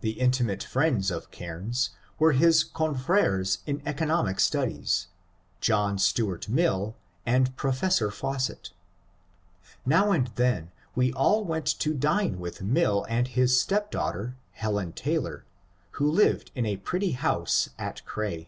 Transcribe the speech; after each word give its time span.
The 0.00 0.18
intimate 0.18 0.64
friends 0.64 1.08
of 1.08 1.30
Caimes 1.30 1.90
were 2.18 2.32
his 2.32 2.64
confreres 2.64 3.58
in 3.64 3.80
economic 3.86 4.40
studies,— 4.40 5.06
John 5.70 5.98
Stuart 5.98 6.48
Mill 6.48 6.96
and 7.24 7.54
Professor 7.54 8.10
Fawcett. 8.10 8.72
Now 9.86 10.10
and 10.10 10.26
then 10.34 10.72
we 10.96 11.12
all 11.12 11.44
went 11.44 11.66
to 11.78 11.94
dine 11.94 12.40
with 12.40 12.60
Mill 12.60 13.06
and 13.08 13.28
his 13.28 13.56
stepdaughter, 13.56 14.34
Helen 14.50 14.92
Taylor, 14.94 15.44
who 15.92 16.10
lived 16.10 16.50
in 16.56 16.66
a 16.66 16.78
pretty 16.78 17.12
house 17.12 17.68
at 17.78 18.04
Cray. 18.04 18.44